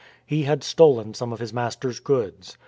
He 0.25 0.45
had 0.45 0.63
stolen 0.63 1.13
some 1.13 1.31
of 1.31 1.37
his 1.39 1.53
master's 1.53 1.99
goods. 1.99 2.57